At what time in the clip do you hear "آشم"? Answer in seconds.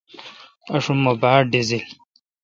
0.75-0.97